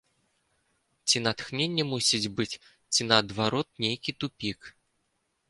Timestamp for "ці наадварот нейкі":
2.93-4.11